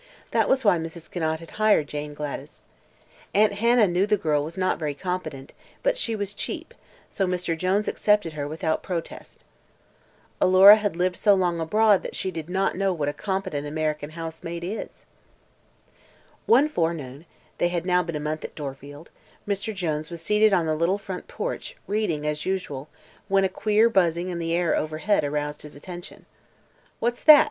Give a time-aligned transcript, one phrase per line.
[0.31, 1.11] That was why Mrs.
[1.11, 2.65] Conant had hired Jane Gladys.
[3.35, 6.73] Aunt Hannah knew the girl was not very competent, but she was cheap,
[7.07, 7.55] so Mr.
[7.55, 9.43] Jones accepted her without protest.
[10.41, 14.09] Alora had lived so long abroad that she did not know what a competent American
[14.17, 15.05] housemaid is.
[16.47, 17.27] One forenoon
[17.59, 19.11] they had now been a month at Dorfield
[19.47, 19.71] Mr.
[19.71, 22.89] Jones was seated on the little front porch, reading as usual,
[23.27, 26.25] when a queer buzzing in the air overhead aroused his attention.
[26.99, 27.39] "What's that?"